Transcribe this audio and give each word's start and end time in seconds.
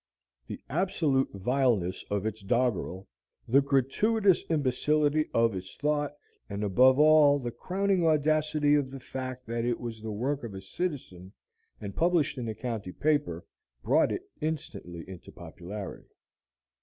The 0.47 0.59
absolute 0.67 1.29
vileness 1.31 2.03
of 2.09 2.25
its 2.25 2.41
doggerel, 2.41 3.07
the 3.47 3.61
gratuitous 3.61 4.43
imbecility 4.49 5.29
of 5.31 5.53
its 5.53 5.75
thought, 5.75 6.15
and 6.49 6.63
above 6.63 6.97
all 6.97 7.37
the 7.37 7.51
crowning 7.51 8.03
audacity 8.07 8.73
of 8.73 8.89
the 8.89 8.99
fact 8.99 9.45
that 9.45 9.63
it 9.63 9.79
was 9.79 10.01
the 10.01 10.09
work 10.11 10.43
of 10.43 10.55
a 10.55 10.61
citizen 10.61 11.33
and 11.79 11.95
published 11.95 12.39
in 12.39 12.45
the 12.47 12.55
county 12.55 12.91
paper, 12.91 13.45
brought 13.83 14.11
it 14.11 14.23
instantly 14.41 15.07
into 15.07 15.31
popularity. 15.31 16.09